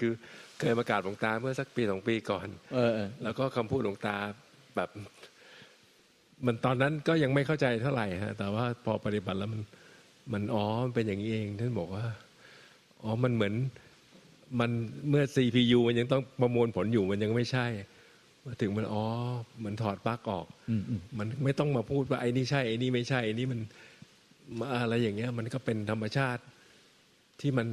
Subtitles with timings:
[0.00, 0.12] คือ
[0.58, 4.16] เคยมากราบหลวงตาเมื่อสักปีสองปีก่อน เออเออแล้วก็คำพูดหลวงตา
[4.76, 4.90] แบบ
[6.46, 9.62] มันตอนนั้นก็ยังไม่เข้าใจเท่าไหร่ฮะ แต่ว่าพอปฏิบัติแล้วมัน
[10.32, 12.04] มันอ๋อมันเป็นอย่างนี้เองท่านบอกว่า
[13.02, 13.54] อ๋อมันเหมือน
[14.60, 14.70] มัน
[15.08, 17.66] เมื่อ CPU มันยังต้องประมวลผลอยู่มันยังไม่ใช่
[18.44, 19.04] มาถึงมันอ๋อ
[19.58, 23.60] เหมือนถอดปลั๊กออกอืมอืมมันไม่ต้องมาพูดว่าไอ้นี่ใช่ไอ้นี่ไม่ใช่ไอ้นี่มัน
[24.58, 26.42] มาอะไรอย่างเงี้ย มันก็เป็นธรรมชาติ
[27.40, 27.68] ที่มัน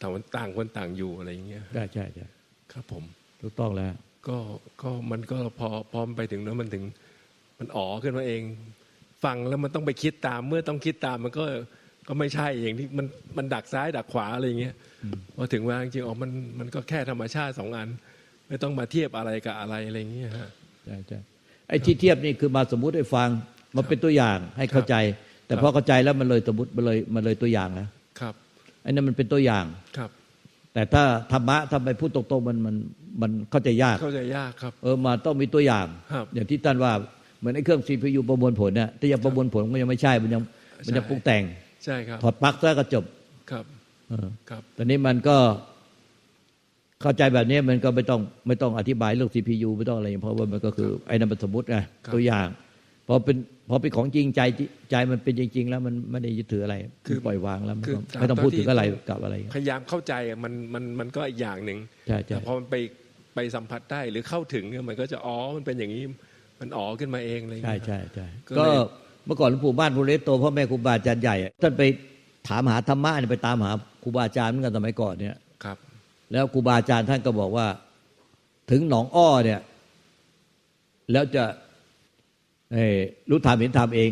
[0.00, 2.26] ต่างต่างคนต่างอยู่อะไรอย่างเงี้ยใช่ใช่ใช่
[2.72, 3.04] ครับผม
[3.40, 3.92] ถูกต้องแล้ว
[4.28, 4.38] ก็
[4.82, 6.84] ก็มันก็พอพอมนไปถึงแล้วมันถึง
[7.58, 8.42] มันอ๋อขึ้นมาเอง
[9.24, 11.44] ฟังแล้วมันต้องไปคิดตาม เมื่อต้องคิดตามมันก็
[12.08, 14.74] ก็ไม่ใช่อย่างที่มันมันดักซ้ายดักขวาอะไรอย่างเงี้ย
[15.36, 17.88] พอถึงเวลาจริงๆอ๋อมันมันก็แค่ธรรมชาติสองอัน
[18.48, 20.48] ไม่ต้องมาเทียบอะไรกับอะไรอะไรอย่างเงี้ยฮะ
[20.86, 21.18] ใช่ใช่
[21.68, 23.28] ไอ้ที่เทียบนี่คือมาสมมุติให้ฟัง
[23.76, 24.94] มาเป็นตัวอย่างให้เข้าใจ
[25.46, 27.88] แต่พอเข้าใจแล้วมันเลยสมมติมันเลยมันเลยตัวอย่างแล้ว
[28.20, 29.64] ครับไอ้นั่นมันเป็นตัวอย่าง
[29.96, 30.10] ครับ
[30.74, 32.74] แต่ถ้าธรรมะถ้าไปพูดตรงๆมันมัน
[33.22, 36.92] มันเข้าใจยากเข้าใจยากครับ เออมาต้องมีตัวอย่างครับอย่างที่ท่านว่า
[37.38, 40.42] เหมือนไอ้เครื่อง CPU ประมวลผลเนี่ยถ้ายังประมวลผลมันยังไม่ใช่มันยัง
[40.86, 41.42] มันยังปรุงแต่ง
[41.84, 43.04] ใช่ครับถอดปลั๊กซะก็จบ
[43.50, 43.64] ครับ
[44.08, 45.36] เออครับตอนนี้มันก็
[47.02, 51.76] เข้าใจแบบนี้มันก็ไม่ต้องไม่ต้องอธิบายเรื่อง CPU ไม่ต้องอะไรเพราะว่ามันก็คือไอ้นั่นเป็นสมมติไง
[52.14, 52.46] ตัวอย่าง
[53.08, 53.36] พอเป็น
[53.70, 54.40] พอเป็นของจริงใจ
[54.90, 61.78] ใจมันเป็นจริง ๆ แล้วมันไม่ได้ยึดถืออะไร คือปล่อยวางแล้วมันก็ไม่ต้องพูดถึงอะไรกับอะไร พยายามเข้าใจอะมันมันมันก็อีกอย่างหนึ่ง
[62.08, 62.74] ใช่ใช่แต่พอมันไป
[63.34, 66.04] ไปสัมผัสได้หรือเข้าถึงเนี่ยมันก็จะอ๋อมันเป็นอย่างนี้
[66.60, 68.78] มันอ๋อขึ้นมาเองอะไรอย่างใช่เงี้ยใช่ใช่ก็ก็เลย
[69.26, 71.82] เมื่อก่อนหลวงปู่บ้านภูริโตพ่อแม่ครูบาอาจารย์ใหญ่อะท่านไป
[72.48, 73.70] ถามหาธรรมะเนี่ยไปตามหา
[74.02, 75.76] ครูบาอาจารย์เหมือนกันสมัยก่อนเนี่ยครับ
[76.32, 77.66] แล้วครูบาอาจารย์ท่านก็บอกว่า
[78.70, 79.60] ถึงหนองอ้อเนี่ย
[81.12, 81.54] แล้วจะเอ่อ
[83.30, 84.10] รู้ธรรมเห็นธรรมเอง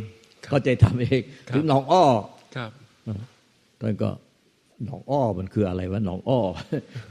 [0.49, 1.21] เข้าใจธรรมเอง
[1.55, 2.05] ถึงหนองอ้อ
[2.57, 2.71] ครับ
[3.81, 4.11] ท่านก็
[4.85, 6.41] หนองอ้อมันคืออะไรวะหนองอ้อ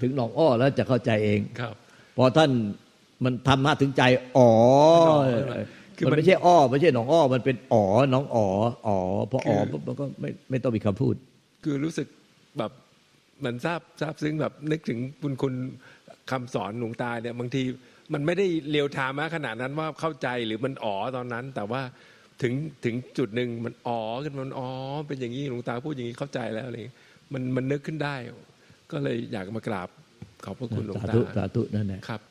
[0.01, 1.75] ถึงหนองอ้อแล้วจะเข้าใจเองครับ
[2.17, 2.51] พอท่าน
[3.23, 4.03] มันทำมาถึงใจ
[4.38, 4.50] อ๋อ
[5.97, 8.47] คือมันมันไม่ใช่อ้อไม่ใช่หนองอ้อมันเป็นอ๋อหน้องอ๋อ
[8.88, 8.97] อ๋อ
[9.31, 11.16] พออ๋อคือปุ๊บมันก็ไม่ไม่ต้องมีคำพูด
[11.63, 12.07] คือรู้สึก
[12.57, 12.72] แบบ
[13.39, 15.53] เหมือนทราบทราบซึ้งแบบนึกถึงบุญคุณ
[16.31, 17.61] คำสอนหลวงตาเนี่ยบางที
[18.13, 21.81] มันไม่ได้เรียวไทม์มาขนาดนั้นว่าเข้าใจหรือมันอ๋อตอนนั้น แต่ว่า
[22.41, 22.53] ถึง
[22.85, 24.69] ถึงจุดหนึ่งมันอ๋อขึ้นมามันอ๋อ
[25.07, 26.95] เป็นอย่างนี้หลวงตาพูดอย่างนี้เข้าใจแล้วอะไรอย่างงี้
[27.33, 28.16] มันมันนึกขึ้นได้
[28.91, 29.89] ก็เลยอยากมากราบ
[30.43, 32.21] ขอบพระคุณหลวงสาตาธุสาธุนั่นแหละครับ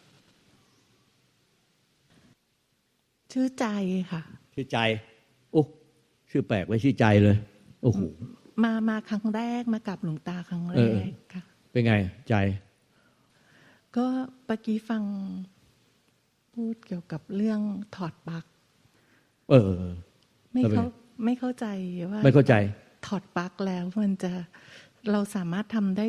[3.33, 3.67] ชื่อใจ
[4.13, 4.23] ค่ะ
[4.55, 4.79] ชื่อใจ
[5.53, 5.63] โอ้
[6.31, 7.37] ชื่อแปลกไว้ชื่อใจเลย
[7.83, 8.01] โอ้โห
[8.65, 11.95] มามาครั้งแรกมากับหลวงตาครั้งแรเออกค่ะ เป็นไง
[12.29, 12.35] ใจ
[13.97, 14.07] ก็
[14.47, 15.03] เมื่อกี้ฟัง
[16.55, 17.61] พูดเกี่ยวกับเรื่อง
[17.97, 18.45] ถอดปลั๊ก
[19.51, 19.83] เออ
[20.53, 20.89] ไม่แล้วเป็นเข้าไง
[21.25, 21.67] ไม่เข้าใจ
[22.11, 22.55] ว่า ไม่เข้าใจ
[23.07, 24.33] ถอดปลั๊กแล้วมันจะ
[25.13, 26.07] เราสามารถทำได้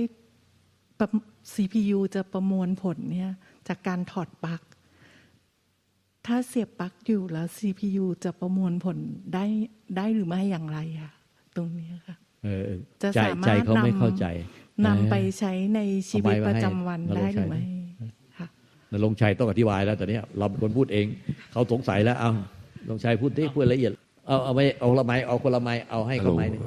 [1.00, 1.08] ประ
[1.54, 3.32] CPU จะประมวลผลเนี่ย
[3.68, 4.62] จากการถอดปลั๊ก
[6.26, 8.98] ถ้าเสียบปลั๊กอยู่แล้ว CPU จะประมวลผล
[9.34, 9.46] ได้
[9.98, 11.12] ได้หรือไม่อย่างไรอะ
[11.56, 12.70] ตรงเนี้ยค่ะเออ
[13.02, 14.26] จะใจสามารถใจเขาไม่นำเข้าใจ
[14.86, 15.80] นำไปใช้ใน
[16.10, 17.75] ชีวิตเอาไว้ประให้จำวันนรงค์ได้หรือใช้ไม่ค่ะ
[18.96, 21.06] นรงค์ชัยต้องอธิบายแล้วตอนเนี้ยเราเป็นคนพูดเอง
[21.52, 22.32] เขาสงสัยแล้วเอา
[22.86, 23.92] นรงค์ชัยพูดที่พูดละเอียด
[24.28, 26.62] เอาเอาไม่เอาละไม้เอาคนละไม้เอาให้เขาไม้หนึ่ง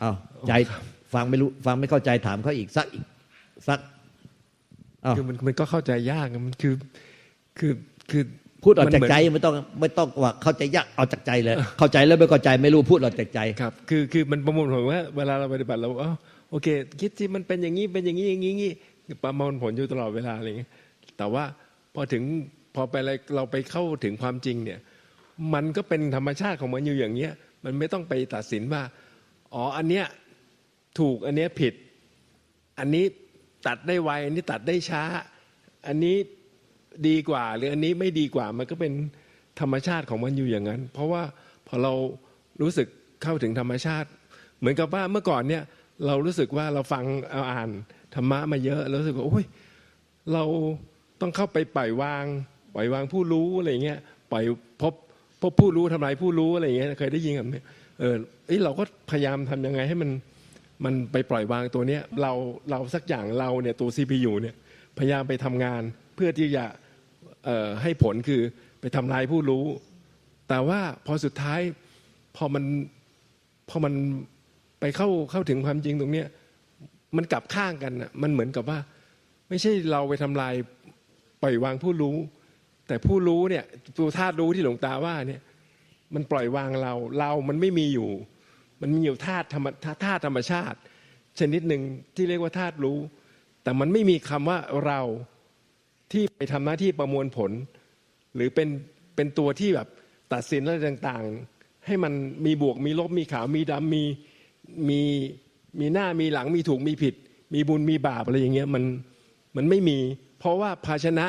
[0.00, 0.12] เอา
[0.48, 0.52] ใจ
[1.14, 3.04] ฟังไม่รู้ฟังไม่เข้าใจถามเขาอีกสักอีก
[3.68, 3.78] สัก
[5.02, 6.74] เอาคือมันมันก็เข้าใจยากอะมันคือ
[7.58, 7.72] คือ
[8.10, 8.22] คือ
[8.64, 16.12] พูดออกจากมันเหมือนใจไม่ต้องไม่ต้องว่าเข้าใจยากเอาจากใจเลย เข้าใจแล้วไม่เข้าใจไม่รู้พูดออกจากใจครับ คือคือมันประมวลผลว่าเวลาเราปฏิบัติเราอ๋อ
[16.50, 16.68] โอเค
[17.00, 18.72] คิดสิมันเป็นอย่างนี้เป็นอย่างนี้อย่างนี้อย่างนี้
[19.24, 20.70] ประมวลผลอยู่ตลอดเวลาอะไรอย่างเงี้ย
[21.16, 21.44] แต่ว่า
[21.94, 22.22] พอถึง
[22.74, 24.80] พอไปอะไรเราไปเข้าถึงความจริงเนี่ย
[25.54, 27.32] มันก็เป็นธรรมชาติของมันอยู่อย่างเงี้ย
[27.64, 28.82] มันไม่ต้องไปตัดสินว่า
[29.54, 30.06] อ๋ออันเนี้ย
[30.98, 31.74] ถูกอันเนี้ยผิด
[32.78, 33.04] อันนี้
[33.66, 35.02] ตัดได้ไวอันนี้ตัดได้ช้า
[35.86, 36.16] อันนี้
[37.08, 38.92] ดีกว่า หรืออันนี้ไม่ดีกว่ามันก็เป็น
[39.60, 41.22] ธรรมชาติของมันอยู่อย่างนั้น เพราะว่า
[41.66, 41.92] พอเรา
[42.62, 42.88] รู้สึก
[43.22, 44.08] เข้าถึงธรรมชาติ
[44.58, 45.62] เหมือนกับว่าเมื่อก่อนเนี่ย
[46.06, 47.70] เรารู้สึกว่าเราฟังเอาอ่าน
[48.14, 49.46] ธรรมะมาเยอะรู้สึกว่าโอ้ย
[50.32, 50.44] เรา
[51.20, 52.24] ต้องเข้าไปปล่อยวาง
[52.74, 53.98] ปล่อยวางผู้รู้อะไรเงี้ย
[54.32, 54.44] ปล่อย
[54.82, 54.94] พบ
[55.42, 57.62] พบผู้รู้ทำลายผู้รู้อะไรเงี้ยเคยได้ยินแบบนี้
[58.00, 58.14] เออ
[58.46, 60.10] เอ้เราก็พยายามทำยังไงให้มัน
[60.84, 62.32] มันไปปล่อยวางตัวเนี้ยเรา
[62.70, 64.54] เราสักอย่างเราเนี่ยตัว CPU เนี่ย
[64.98, 65.82] พยายามไปทำงาน
[66.14, 66.64] เพื่อที่จะ
[67.82, 68.40] ให้ผลคือ
[68.80, 69.64] ไปทำลายผู้รู้
[70.48, 71.60] แต่ว่าพอสุดท้าย
[72.36, 72.64] พอมัน
[73.68, 73.94] พอมัน
[74.80, 76.26] ไปเข้าเข้าถึงความจริงตรงเนี้ย
[77.16, 78.78] มันกลับข้างกันอะมันเหมือนกับว่า
[79.48, 80.54] ไม่ใช่เราไปทำลาย
[81.42, 82.16] ปล่อยวางผู้รู้
[82.88, 83.64] แต่ผู้รู้เนี่ย
[83.98, 85.42] ตัวธาตุรู้ที่หลวงตาว่าเนี่ย
[86.14, 88.10] มันปล่อยวางเราเรามันไม่มีอยู่
[88.80, 89.66] มันมีอยู่ธาตุธรรม
[90.04, 90.78] ธาตุธรรมชาติ
[91.38, 91.82] ชนิดหนึ่ง
[92.14, 92.98] ที่เรียกว่าธาตุรู้
[93.62, 95.00] แแต่มันไม่มีคำว่าเรา
[96.12, 97.50] ที่ไปทำหน้าที่ประมวลผล
[98.34, 98.68] หรือเป็น
[99.16, 99.88] เป็นตัวที่แบบ
[100.32, 102.12] ตัดสินอะไรต่างๆ ให้มัน
[102.46, 104.04] มีบวกมีลบมีขาวมีดำมี
[104.88, 105.00] มี
[105.80, 107.14] มีหน้ามีหลังมีถูกมีผิด
[107.54, 108.84] มีบุญมีบาปอะไรอย่างเงี้ยมัน
[109.56, 109.98] มันไม่มี
[110.38, 111.26] เพราะว่าภาชนะ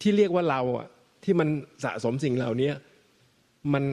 [0.00, 0.86] ที่เรียกว่าเราอะ
[1.24, 1.48] ที่มัน
[1.84, 2.70] สะสมสิ่งเหล่านี้
[3.72, 3.84] มัน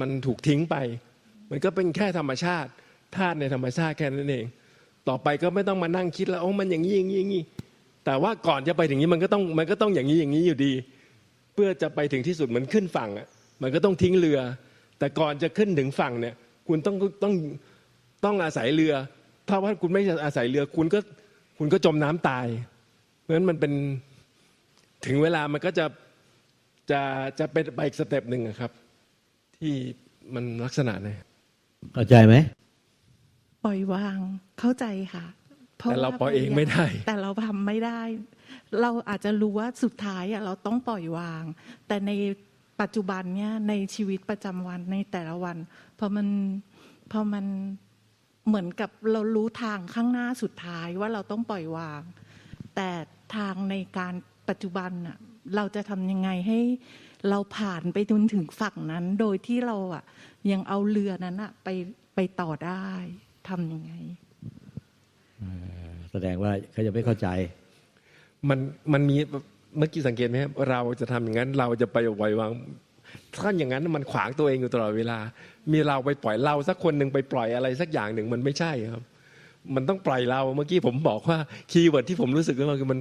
[0.00, 0.76] มันถูกทิ้งไป
[1.50, 2.70] มันก็เป็นแค่ธรรมชาติ
[3.16, 4.44] ธาตุในธรรมชาติแค่นั้นเอง
[5.08, 7.42] ต่อไปก็ไม่ต้องมานั่งคิดแล้วโอ้มันอย่างนี้อย่างนี้อย่างนี้
[8.04, 10.72] แต่ว่าก่อนจะไปถึงนี้มันก็ต้องมันก็ต้องอย่างนี้อย่างนี้อยู่ดี
[11.54, 13.26] เพื่อจะไปถึงที่สุดเหมือนขึ้นฝั่งอะ
[13.62, 14.38] มันก็ต้องทิ้งเรือ
[14.98, 16.34] แต่ก่อนจะขึ้นถึงฝั่งเนี่ย
[16.68, 17.34] คุณต้องต้อง
[18.24, 18.94] ต้องอาศัยเรือ
[19.48, 20.98] ถ้าว่าคุณไม่อาศัยเรือคุณก็
[21.58, 22.46] คุณก็จมน้ำตาย
[23.26, 23.72] เพราะฉะนั้นมันเป็น
[25.06, 25.86] ถึงเวลามันก็จะ
[26.90, 27.02] จะ
[27.38, 28.72] จะเป็นไปอีกสเต็ปหนึ่งอะครับ
[29.56, 29.74] ที่
[30.34, 31.18] มันลักษณะเนี่ย
[31.94, 32.34] เข้าใจไหม
[33.64, 34.18] ปล่อยวาง
[34.60, 35.26] เข้าใจค่ะ
[35.78, 38.00] เพะแต่เราว่ปล่อยเองไม่ได้ แต่เราทำไม่ได้
[38.80, 41.42] เราอาจจะรู้ว่าสุดท้ายอะเราต้องปล่อยวาง
[41.86, 42.10] แต่ใน
[42.80, 45.56] ปัจจุบันเนี่ยในชีวิตประจำวันในแต่ละวัน
[45.98, 46.26] พอมัน
[47.12, 47.46] พอมัน
[48.46, 52.02] เหมือนกับเรารู้ทางข้างหน้าสุดท้ายว่าเราต้องปล่อยวาง
[52.76, 52.90] แต่
[53.34, 54.14] ทางในการ
[54.48, 55.16] ปัจจุบันน่ะ
[55.56, 56.60] เราจะทำยังไงให้
[57.30, 60.04] เราผ่านไปจนถึงฝั่งนั้น โดยที่เราอะ
[60.50, 61.68] ยังเอาเรือนั้นอะไป
[62.14, 62.86] ไปต่อได้
[63.48, 63.92] ทำยังไง
[66.12, 67.28] แสดงว่าเขาจะไม่เข้าใจ
[68.48, 68.58] มัน
[68.92, 69.16] มันมี
[69.78, 72.50] เมื่อกี้สังเกตไหมครับเราจะทำอย่างนั้นเราจะไปปล่อยวาง
[73.42, 75.18] ถ้าอย่างนั้นมันขวางตัวเองอยู่ตลอดเวลา
[75.72, 79.02] มีเราไปปล่อยเราสักคนหนึ่งไปปล่อยอะไรสักอย่างหนึ่งมันไม่ใช่ครับ
[79.74, 81.38] มันต้องปล่อยเราเมื่อกี้ผมบอกว่า
[81.70, 82.98] keyword ที่ผมรู้สึกว่าคือมัน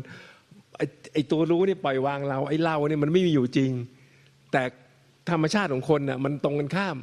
[0.78, 0.82] ไอ
[1.14, 3.72] ไอตัวรู้นี่ปล่อยวางเราไอเราเนี่ยมันไม่มีอยู่จริง
[4.52, 4.64] แต่
[5.32, 6.98] ธรรมชาติของคนน่ะมันตรงกันข้าม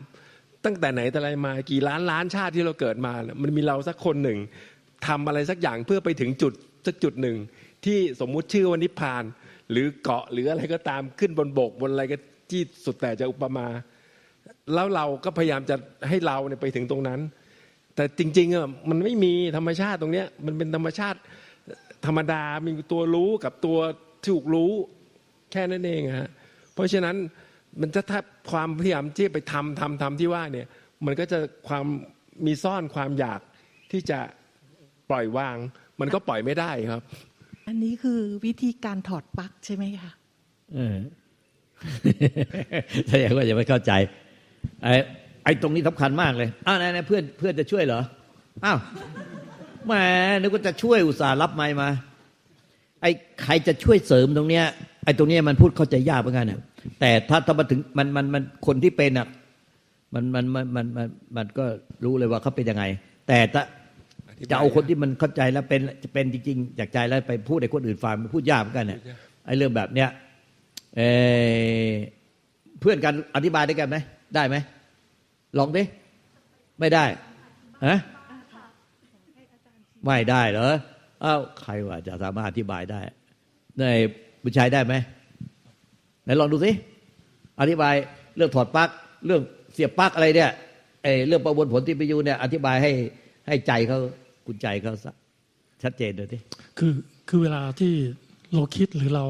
[0.64, 4.38] ตั้งแต่ไหนแต่ไรมากี่ล้านล้านชาติที่เราเกิดมาน่ะมันมีเราสักคนหนึ่ง
[5.06, 6.53] ทำอะไรสักอย่างเพื่อไปถึงจุด
[6.87, 7.37] สักจุดหนึ่ง
[7.85, 9.25] ที่สมมุติชื่อว่านิพพาน
[9.70, 12.17] หรือเกาะหรืออะไรก็ตามขึ้นบนบกบนอะไรก็
[12.50, 13.67] ที่สุดแต่จะอุปมา
[14.75, 15.76] แล้วเราก็พยายามจะ
[16.09, 17.20] ให้เราเนี่ยไปถึงตรงนั้น
[17.94, 21.18] แต่จริงๆอะมันไม่มีธรรมชาติตรงเนี้ย มันเป็นธรรมชาติ
[22.06, 23.78] ธรรมดามีตัวรู้กับตัว
[24.26, 24.72] ถูกรู้
[25.52, 26.30] แค่นั้นเองอะฮะ
[26.74, 27.16] เพราะฉะนั้น
[27.80, 30.66] มันจะถ้าความพยายามที่ไปทำทำทำที่ว่าเนี่ย
[31.06, 31.84] มันก็จะความ
[32.46, 33.40] มีซ่อนความอยาก
[33.92, 34.18] ที่จะ
[35.10, 35.56] ปล่อยวาง
[36.00, 37.02] มันก็ปล่อยไม่ได้ครับ
[37.68, 40.12] อันนี้คือวิธีการถอดปลั๊กใช่ไหมคะ
[40.74, 40.96] เออ
[43.08, 43.92] แสดงว่าจะไม่เข้าใจ
[44.82, 44.94] ไอ้
[45.44, 48.00] ไอ้ตรงนี้สำคัญมากเลยอ้าวไหนๆเพื่อนเพื่อนจะช่วยเหรอ
[48.64, 48.78] อ้าว
[49.86, 49.92] แหม
[50.40, 51.88] นึกว่าจะช่วยอุตส่าห์รับไม้มา
[53.02, 53.10] ไอ้
[53.42, 54.64] ใครจะช่วยเสริมตรงเนี้ย
[55.04, 56.60] ไอ้ตรงเนี้ยมันพูดเข้าใจยากเหมือนกันน่ะ
[57.00, 59.26] แต่ถ้าถ้ามาถึงมันมันมันคนที่เป็นอะ
[60.14, 61.64] มันมันมันมันมันมันก็
[62.04, 62.84] รู้เลยว่าเขาเป็นยังไง
[63.28, 63.62] แต่ถ้า
[64.28, 69.00] อธิบายจะเอาคนที่มันเข้าใจแล้วเป็นจะเป็นจริงๆจากใจแล้วไปพูดให้คนอื่นฟังมันพูดยากเหมือนกันเนี่ย
[69.46, 70.08] ไอ้เรื่องแบบเนี้ย
[70.96, 71.00] เอ
[71.88, 71.90] อ
[72.80, 73.96] เพื่อนกันอธิบายได้กันไหม
[74.34, 74.56] ได้ไหม
[75.58, 75.82] ลองดิ
[76.81, 77.04] ไม่ได้
[77.87, 77.99] ฮะ
[80.06, 80.72] ไม่ได้เหรอ
[81.25, 83.00] อ้าวใครว่าจะสามารถอธิบายได้
[83.78, 83.84] ใน
[84.43, 84.94] บุญชัยได้ไหม
[86.25, 86.71] ไหนลองดูสิ
[87.61, 87.94] อธิบาย
[88.37, 88.88] เรื่องถอดปลั๊ก
[89.26, 89.42] เรื่อง
[89.73, 90.50] เสียบปลั๊กอะไรเนี่ย
[91.02, 92.92] ไอ้เรื่องประมวลผลที่ไปยูเนี่ย อธิบายให้
[93.47, 93.99] ให้ใจเขา
[94.47, 94.92] คุณใจเขา
[95.82, 96.38] ชัดเจนเลยที
[96.78, 96.92] คือ
[97.28, 97.92] คือเวลาที่
[98.54, 99.26] เราคิดหรือเรา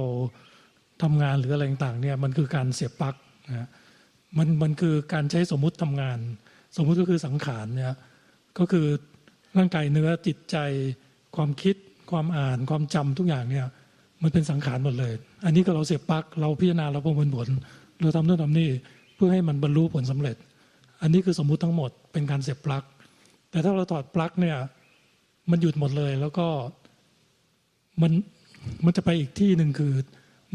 [1.03, 3.15] ทำงานหรืออะไรต่างเนี่ยมันคือการเสียบปลั๊ก
[3.49, 3.69] นะฮะ
[4.39, 6.19] มันมันคือการใช้สมมุติทำงาน
[6.77, 7.95] สมมุติก็คือสังขารเนี่ย
[8.59, 8.87] ก็คือ
[9.59, 10.57] ร่างกายเนื้อจิตใจ
[11.37, 11.77] ความคิด
[12.11, 13.67] ความอ่าน ความจำทุกอย่างเนี่ย
[14.23, 15.13] มันเป็นสังขารหมดเลย
[15.45, 17.49] อันนี้ก็เราเสียบปลั๊กเราพิจารณาเราประมวลผล
[18.01, 18.71] เราทำนู่นทำนี่
[19.15, 20.37] เพื่อให้มันบรรลุผลสำเร็จ
[21.03, 22.85] อันนี้คือสมมุติทั้งหมดเป็นการเสียบปลั๊ก
[23.51, 24.57] แต่ถ้าเราถอดปลั๊กเนี่ย
[25.51, 26.47] มันหยุดหมดเลยแล้วก็
[28.03, 28.13] มัน
[28.85, 29.93] มันจะไปอีกที่หนึ่งคือ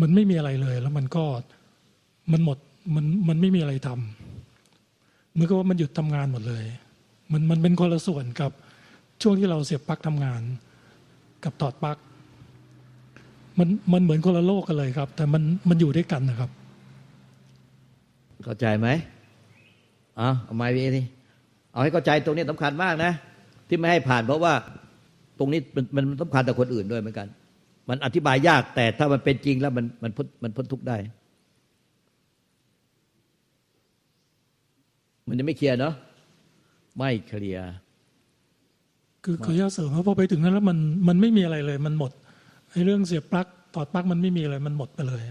[0.02, 1.26] มันไม่มีอะไรเลย แล้วมันก็
[2.32, 2.58] มันหมด
[2.96, 6.64] มันมันไม่มีอะไรทำเหมือนกับว่ามันหยุดทำงานหมดเลย
[7.32, 8.52] มันมันเป็นคนละส่วนกับ
[9.22, 10.42] ช่วงที่เราเสียบปลั๊กทำงาน
[11.44, 11.98] กับถอดปลั๊ก
[13.60, 16.50] มันมันเหมือนคนละโลกกันเลยครับ แต่มันมันอยู่ด้วยกันนะครับ
[18.44, 18.88] เข้าใจไหม
[20.18, 21.06] เอาเอาไม้วีนี่
[21.72, 23.12] เอาให้เข้าใจตรงนี้สำคัญมากนะ
[23.68, 24.54] ที่ไม่ให้ผ่านเพราะว่า
[25.40, 27.28] ตรงนี้มันมันสำคัญต่อคนอื่นด้วยเหมือนกัน
[27.90, 30.98] มันอธิบายยากแต่ถ้ามันเป็นจริงแล้วมันมันพ้นมันพ้นทุกข์ได้
[35.28, 35.94] มันจะไม่เคลียร์เนาะ
[36.98, 37.70] ไม่เคลียร์
[39.24, 42.12] คือขออนุญาตเสริมว่าพอไปถึงนั้นแล้วมันมันไม่มีอะไรเลย มันหมด
[42.72, 45.24] ไอ้เรื่องเสียบปลั๊กถอดปลั๊กมันไม่มีอะไรมันหมดไปเลย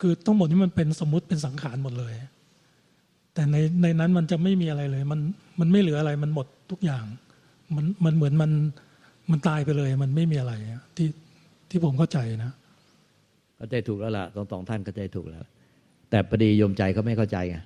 [0.00, 2.14] คือทั้งหมดนี้มันเป็นสมมุติเป็นสังขารหมดเลย
[3.34, 5.20] แต่ในในนั้นมันจะไม่มีอะไรเลย มัน
[5.60, 7.04] มันไม่เหลืออะไรมันหมดทุกอย่าง
[7.76, 8.50] มันมันเหมือนมัน
[9.30, 11.08] มันตายไปเลย มันไม่มีอะไรอะที่
[11.70, 12.52] ที่ผมเข้าใจนะ
[13.56, 15.44] เข้าใจถูกแล้วล่ะสองสองท่านเข้าใจถูกแล้ว
[16.10, 17.56] แต่พอดีโยมใจเขาไม่เข้าใจไง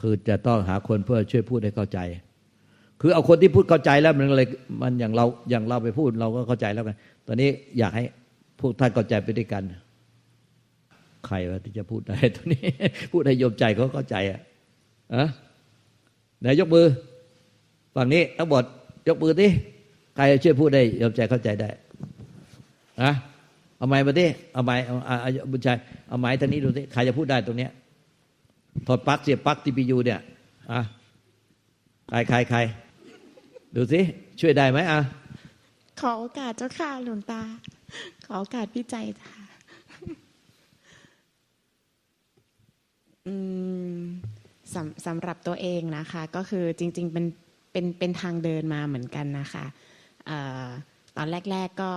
[0.00, 1.98] คือจะต้องหาคนเพื่อช่วยพูดให้เข้าใจ
[3.00, 4.48] คือเอาคนที่พูดเข้าใจแล้วมันเลย
[4.82, 6.96] มันอย่างเราอย่างเราไปพูดเราก็เข้าใจแล้วกัน
[7.26, 7.48] ตอนนี้
[7.78, 8.04] อยากให้
[8.60, 9.62] พวกท่านเข้าใจไปด้วยกัน
[11.26, 12.62] ใครวะที่จะพูดได้ตอนนี้
[13.12, 14.40] พูดให้โยมใจเขาเข้าใจอะ
[15.14, 15.24] อะ
[16.40, 16.86] ไหนยกมือ
[17.94, 18.64] ฝั่งนี้ทั้งหมด
[19.08, 19.50] ยกมือที่
[20.16, 21.68] ใครช่วยพูดได้โยมใจเข้าใจได้
[23.02, 23.10] อะ
[23.78, 27.70] เอาไม้มาดิเอาไม้เอาเอาเอาบุญชัยเอาไม้ทางนี้ดูสิใครจะพูดได้ตรงเนี้ย
[28.86, 30.20] ถอดปลั๊กเสียบปลั๊กทีพียูเนี่ย
[30.72, 30.80] อะ
[32.08, 32.58] ใครใครใคร
[33.74, 34.00] ดูสิ
[34.40, 35.00] ช่วยได้ไหมอะ
[36.00, 37.42] ขอโอกาสเจ้าค่ะหลวงตา
[38.26, 39.34] ขอโอกาสพี่ใจค่ะ
[43.26, 43.34] อื
[43.94, 43.96] ม
[44.74, 47.26] สำสำหรับตัวเองนะคะ ก็คือจริง ๆ เป็น
[47.72, 49.64] เป็นเป็นทางเดินมาเหมือนกันนะคะ
[50.26, 50.66] เอ่อ
[51.16, 51.90] ตอนแรก ๆก็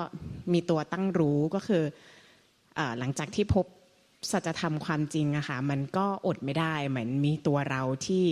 [0.53, 1.83] มีตัวตั้งรู้ก็คือ
[2.75, 3.65] เออหลังจากที่พบ
[4.31, 8.25] สัจธรรมความจริงอะค่ะมันก็อดไม่ได้เหมือนมีตัวเราที่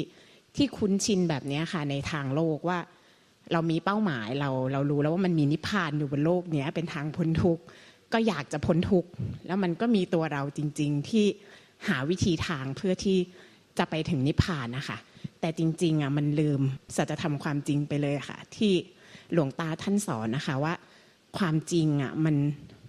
[0.56, 2.80] ที่คุ้นชินแบบนี้ค่ะ ในทางโลกว่า
[3.52, 7.64] เรามีเป้าหมายเราเรารู้แล้วว่ามันมีนิพพานอยู่บนโลกเนี้ยเป็นทางพ้นทุกข์
[8.14, 9.10] ก็อยากจะพ้นทุกข์
[9.48, 11.26] แล้วมันก็มีตัวเราจริง ๆ ที่
[11.88, 13.18] หาวิธีทางเพื่อที่
[13.78, 14.98] จะไปถึงนิพพานนะคะ
[15.40, 16.62] แต่จริงๆอะมันลืม
[16.96, 18.74] สัจธรรมความจริงไปเลยค่ะ ที่
[19.34, 20.74] หลวงตาท่านสอนนะคะว่า
[21.38, 22.36] ความจริงอะมัน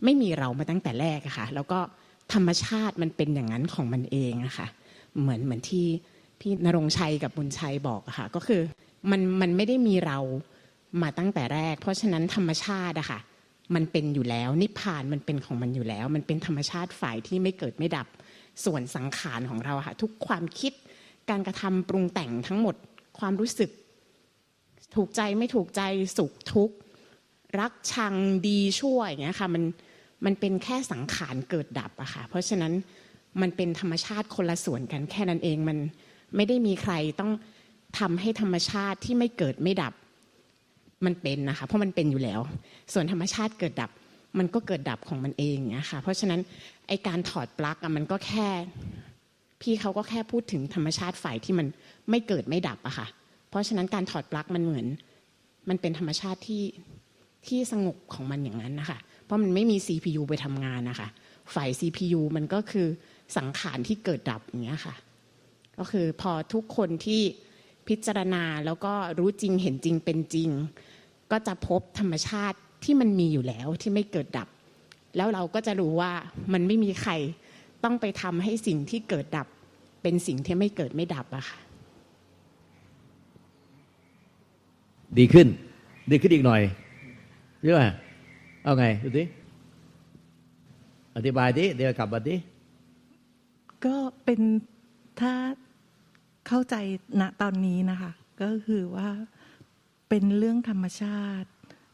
[0.05, 1.81] ไม่มีเรามาตั้งแต่แรกอะค่ะ แล้วก็
[2.33, 4.66] ธรรมชาติมันเป็นอย่างนั้นของมันเองอะค่ะ
[5.21, 5.87] เหมือนเหมือนที่
[6.40, 8.61] พี่นรงชัยกับบุญชัยบอกอะค่ะก็คือ
[9.11, 10.18] มันมันไม่ได้มีเรา
[11.02, 13.21] มาตั้งแต่แรก เพราะฉะนั้นธรรมชาติอะค่ะ
[13.75, 18.06] มันเป็นอยู่แล้ว นิพพานมันเป็นของมันอยู่แล้ว มันเป็นธรรมชาติฝ่ายที่ไม่เกิดไม่ดับ
[18.64, 20.73] ส่วนสังขารของเราอะค่ะทุกความคิด
[21.30, 22.75] การกระทำปรุงแต่งทั้งหมด
[23.18, 23.71] ความรู้สึก
[24.95, 25.83] ถูกใจไม่ถูกใจ
[26.16, 26.76] สุขทุกข์
[27.61, 28.14] รักชัง
[28.47, 29.62] ดีชั่วอย่างเงี้ยค่ะมัน
[30.26, 32.73] มันเป็นแค่สังขารเกิดดับอะค่ะ เพราะฉะนั้น
[33.40, 35.78] มันเป็นธรรมชาติคนละส่วนกันแค่นั้นเองมัน
[36.37, 37.33] ไม่ได้มีใครต้อง
[37.99, 39.95] ทำให้ธรรมชาติที่ไม่เกิดไม่ดับ
[41.04, 42.40] มันเป็นนะคะ เพราะมันเป็นอยู่แล้ว
[42.92, 43.90] ส่วนธรรมชาติเกิดดับ
[44.38, 46.40] มันก็เกิดดับของมันเองนี่ยค่ะเพราะฉะนั้น
[46.88, 48.49] ไอการถอดปลั๊กอะมันก็แค่
[49.61, 51.66] พี่เขาก็แค่พูดถึงธรรมชาติฝ่ายที่มัน
[52.11, 53.06] ไม่เกิดไม่ดับอะค่ะ
[53.50, 54.87] เพราะฉะนั้นการถอดปลั๊กมันเหมือน
[55.68, 56.64] มันเป็นธรรมชาติที่
[57.47, 61.09] ที่สงบของมันอย่างนั้นนะคะ เพราะมันไม่มี CPU ไปทำงานนะคะ
[61.54, 62.87] ฝ่าย CPU มันก็คือ
[63.37, 64.95] สังขารที่เกิดดับอย่างเงี้ยค่ะ
[65.78, 67.23] ก็คือพอทุกคนที่
[67.88, 70.50] พิจารณาแล้วก็รู้จริงเห็นจริงเป็นจริง
[71.30, 74.49] ก็จะพบธรรมชาติที่มันมีอยู่แล้วที่ไม่เกิดดับ
[75.16, 76.12] แล้วเราก็จะรู้ว่า
[76.52, 77.12] มันไม่มีใคร
[77.85, 79.47] ต้องไปทำให้สิ่งที่เกิดดับ
[80.02, 81.59] เป็นสิ่งที่ไม่เกิดไม่ดับอะค่ะ
[85.18, 85.47] ดีขึ้น
[86.11, 86.62] ดีขึ้นอีกหน่อย
[87.62, 87.83] ใช่ไหม
[88.67, 89.25] เอาไงดูสิ
[91.17, 92.37] อธิบายดิเดี๋ยวกลับมาดิ
[93.85, 94.41] ก็เป็น
[95.21, 95.35] ถ้า
[96.47, 96.75] เข้าใจ
[97.21, 99.09] ณตอนนี้นะคะ ก็คือว่า
[100.09, 101.51] เป็นเรื่องธรรมชาติ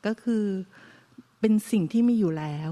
[0.07, 0.45] ก็คือ
[1.41, 2.71] เป็นสิ่งที่มีอยู่แล้ว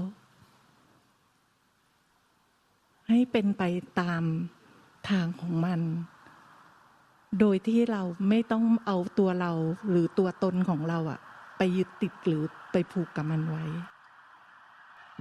[3.09, 3.63] ให้เป็นไป
[3.99, 4.23] ตาม
[5.09, 5.81] ทางของมัน
[7.39, 9.51] โดยที่เราไม่ต้องเอาตัวเรา
[9.89, 11.21] หรือตัวตนของเราอะ
[11.63, 13.63] ไปยึดติดหรือไปผูกกับมันไว้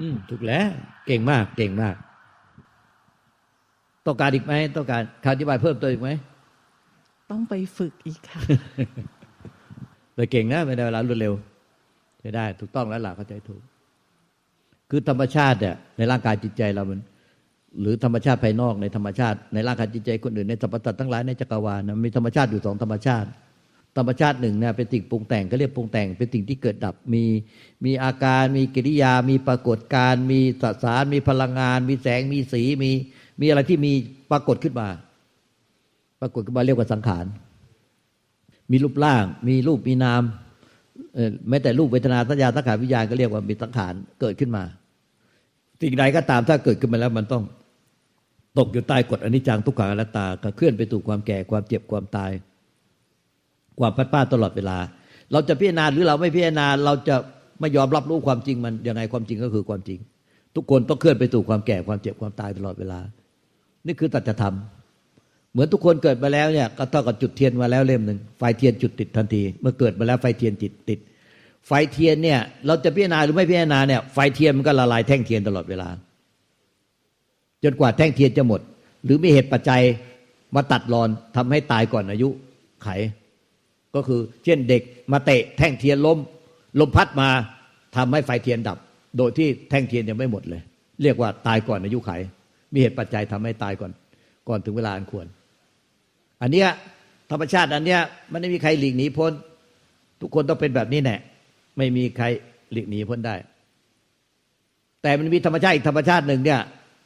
[0.00, 0.68] อืม ถูกแล้ว
[1.06, 1.96] เก่งมาก เก่งมาก
[4.06, 6.10] ต้องการอีกไหมต้องการคำอธิบายเพิ่มเติมอีกไหม
[7.30, 8.40] ต้องไปฝึกอีกค่ะ
[10.14, 11.34] แต่เก่งนะไม่ได้เวลารวดเร็ว
[12.20, 13.62] ใช้ได้ ถูกต้องแล้วหล่ะเข้าใจถูก
[14.90, 17.00] คือธรรมชาติเนี่ยในร่างกายจิตใจเรามัน
[17.80, 23.28] หรือธรรมชาติภายนอกในธรรมชาติ ในร่างกายจิตใจคนอื่นในสรรพสัตว์ทั้งหลายในจักรวาลนะมีธรรมชาติอยู่สองธรรมชาติ
[23.96, 27.24] ธรรมชาติหนึ่งเนี่ยเป็นสิ่งปรุงแต่งก็เรียกปรุงแต่ง เป็นสิ่งที่เกิดดับมี
[27.84, 32.90] มีอาการมีกิริยา มีปรากฏการณ์มีสสาร มีพลังงาน มีแสงมีสีมี
[33.40, 33.92] มีอะไรที่มี
[34.30, 34.88] ปรากฏขึ้นมา
[36.20, 37.26] ปรากฏขึ้นมาเรียกว่าสังขาร
[38.70, 40.22] มีรูปร่าง มีรูปมีนาม
[41.14, 44.64] เออแม้แต่รูปเวทนาสัญญาสังขารวิญญาณก็เรียกว่ามีสังขารเกิดขึ้นมา
[45.80, 47.44] สิ่งใดก็ตามถ้าเกิดขึ้นมาแล้วมันต้อง
[48.58, 52.30] ตกอยู่ใต้กฎอนิจจังทุกขังอนัตตาก็เคลื่อนไปสู่ความแก่ความเจ็บความตาย
[53.78, 54.78] ความพัดพลาตลอดเวลา
[55.32, 57.16] เราจะพิจารณาหรือเราไม่พิจารณาเราจะ
[57.60, 59.98] ไม่ยอมรับรู้ความจริงมันยังไงความจริงก็คือความจริง
[60.56, 63.00] ทุกคนต้องเคลื่อนไปสู่ความแก่ความเจ็บความตายตลอดเวลา
[63.86, 64.54] นี่คือสัจธรรม
[65.52, 70.98] เหมือนทุกคนเกิดมาแล้วเนี่ยก็เท่ากับจุดเทียนมาแล้วเล่มหนึ่งไฟเทียนจุดติดทันที เมื่อเกิดมาแล้วไฟเทียนติดติด
[71.66, 75.88] ไฟเทียนเนี่ยเราจะพิจารณาหรือไม่พิจารณาเนี่ยไฟเทียนมันก็ละลายแท่งเทียนตลอดเวลา
[77.64, 78.60] จนกว่าแท่งเทียนจะหมด
[79.04, 79.82] หรือมีเหตุปัจจัย
[80.54, 82.88] มาตัดรอนทำให้ตายก่อนอายุขัย
[83.94, 84.82] ก็คือเช่นเด็ก
[85.12, 86.18] มาเตะแท่งเทียนล้ม
[86.80, 87.28] ลมพัดมา
[87.96, 88.78] ทำให้ไฟเทียนดับ
[89.18, 90.62] โดยที่แท่งเทียนยังไม่หมดเลย
[91.02, 92.10] เรียกว่าตายก่อนอายุไข
[92.72, 93.92] มีเหตุปัจจัยทำให้ตายก่อน
[94.48, 95.26] ก่อนถึงเวลาอันควร
[96.42, 96.68] อันเนี้ย
[97.30, 98.00] ธรรมชาติอันเนี้ย
[98.32, 99.32] มันไม่มีใครหลีกหนีพ้น
[100.20, 101.16] ทุกคนต้องเป็นแบบนี้แน่
[101.78, 102.26] ไม่มีใคร
[102.72, 103.36] หลีกหนีพ้นได้
[105.02, 106.60] แต่มันมีธรรมชาติอีกธรรมชาติหนึ่งเนี่ย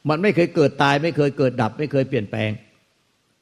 [0.08, 2.50] มันไม่เคยเกิดตาย ไม่เคยเกิดดับ ไม่เคยเปลี่ยนแปลง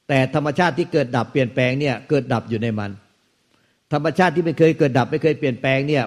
[0.07, 2.91] แต่ธรรมชาติที่เกิดดับเปลี่ยนแปลงเนี่ยเกิดดับอยู่ในมัน
[3.93, 6.03] ธรรมชาติที่ไม่เคยเกิดดับไม่เคยเปลี่ยนแปลงเนี่ย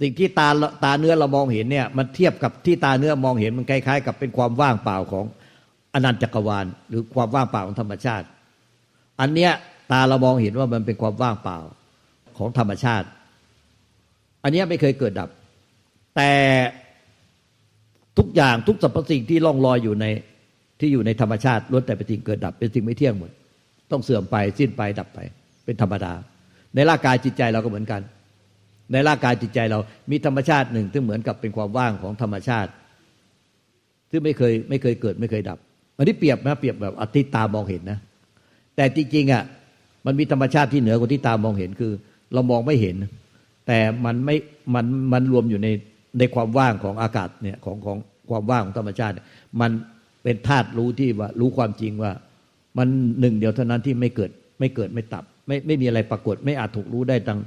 [0.00, 0.48] สิ่งที่ตา
[0.84, 5.24] ตาเนื้อเรามองเห็นเนี่ยมันเทียบกับที่ตาเนื้อมองเห็นมันคล้ายๆ กับเป็นความว่างเปล่าของ
[5.94, 8.26] อนันตจักรวาล หรือความว่างเปล่าของธรรมชาติ
[9.20, 9.52] อันเนี้ย
[9.92, 11.58] ตาเรามองเห็นว่ามันเป็นความว่างเปล่า
[12.38, 13.06] ของธรรมชาติ
[14.42, 15.28] อันเนี้ยไม่เคยเกิดดับ
[16.16, 16.32] แต่
[18.18, 20.06] ทุกอย่างทุกสรรพสิ่งที่ล่องลอยอยู่ใน
[20.80, 23.30] ที่อยู่ในธรรมชาติล้วนแต่เป็นสิ่งเกิดดับ เป็นสิ่งไม่เที่ยงหมด
[23.90, 25.18] ต้องเสื่อมไปสิ้นไปดับไป
[25.64, 26.12] เป็นธรรมดา
[26.74, 28.00] ในร่างกายจิตใจเราก็เหมือนกัน
[28.92, 29.78] ในร่างกายจิตใจเรา
[30.10, 32.70] มีธรรมชาติหนึ่งที่เหมือนกับเป็นความว่างของธรรมชาติ
[34.10, 35.58] ซึ่งไม่เคยไม่เคยเกิดไม่เคยดับ
[35.96, 37.98] อันนี้เปรียบนะเปรียบแบบอธิตามองเห็นนะ
[38.76, 39.42] แต่จริงๆอะ
[40.06, 41.92] มันมีธรรมชาติที่เหนือกว่าที่ตามองเห็นคือ
[42.34, 42.96] เรามองไม่เห็น
[43.66, 44.36] แต่มันไม่
[44.74, 45.68] มันมันรวมอยู่ใน
[46.18, 47.98] ในความว่างของอากาศเนี่ยของของ
[48.30, 49.14] ความว่างของธรรมชาติ
[49.60, 49.70] มัน
[50.22, 52.12] เป็นธาตุรู้ที่ว่ารู้ความจริงว่า
[52.78, 52.88] มัน
[53.20, 57.38] หนึ่งเดียวเท่านั้นที่ไม่เกิดไม่เกิดไม่ตับ ไม่ไม่มีอะไรปรากฏ ไม่อาจถูกรู้ได้ทาง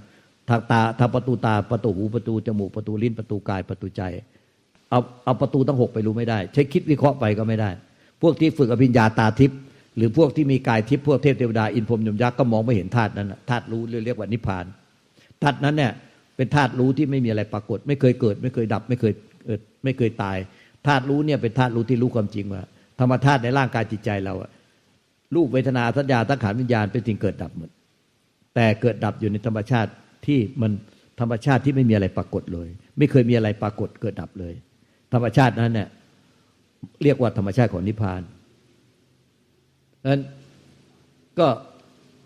[0.50, 4.02] ทางตาทางประตูตาประตูหูประตูจมูกประตูลิ้นประตูกายประตูใจ
[4.90, 7.70] เอาเอาประตูทั้งหกไปรู้ไม่ได้ ใช้คิดวิเคราะห์ไปก็ไม่ได้
[8.22, 9.60] พวกที่ฝึกอภิญญาตาทิพย์
[9.98, 14.66] หรือพวกที่มีกายทิพย์พวกเทพเทวดาอินพรมยมยักษ์ก็มองไม่เห็นธาตุนั้นธาตุรู้เรียกว่านิพพาน
[15.42, 15.92] ธาตุนั้นเนี่ย
[16.38, 19.14] เป็นธาตุรู้ที่ไม่มีอะไรปรากฏ ไม่เคยเกิด ไม่เคยดับ ไม่เคย
[19.46, 20.38] เกิดไม่เคยตาย
[20.88, 22.64] ธาตุรู้เนี่ยเป็นธาตุรู้ที่รู้ความจริงว่า
[23.00, 24.52] ธรรมธาตุในร่างกายจิตใจเราอะ
[25.36, 27.70] รูปเวทนาสัญญาตั้งขานวิญญาณเป็นสิ่งเกิดดับหมด
[28.56, 29.92] แต่เกิดดับอยู่ในธรรมชาติ
[30.26, 30.72] ที่มัน
[31.20, 34.54] ธรรมชาติที่ไม่มีอะไรปรากฏเลย ไม่เคยมีอะไรปรากฏเกิดดับเลย
[35.14, 35.90] ธรรมชาตินั้นเนี่ย
[37.04, 38.22] เรียกว่าธรรมชาติของนิพพาน
[40.08, 40.22] นั้น
[41.40, 41.48] ก็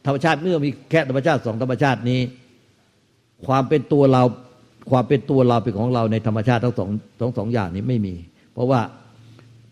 [0.06, 2.20] ธรรมชาติเมื่อมีแค่ธรรมชาติสองธรรมชาตินี้
[3.48, 4.24] ความเป็นตัวเรา
[4.92, 6.90] ความเป็นตัวเราเป็นของเราในธรรมชาติทั้งสอง
[7.22, 8.16] ทั้งสองอย่างนี้ไม่มี
[8.54, 8.82] เพราะว่า